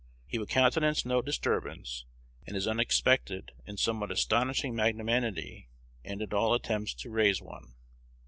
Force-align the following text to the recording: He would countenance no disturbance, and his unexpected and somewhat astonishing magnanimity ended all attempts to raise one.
He 0.25 0.39
would 0.39 0.49
countenance 0.49 1.05
no 1.05 1.21
disturbance, 1.21 2.05
and 2.47 2.55
his 2.55 2.67
unexpected 2.67 3.51
and 3.67 3.77
somewhat 3.79 4.09
astonishing 4.09 4.75
magnanimity 4.75 5.69
ended 6.03 6.33
all 6.33 6.55
attempts 6.55 6.95
to 6.95 7.11
raise 7.11 7.39
one. 7.39 7.75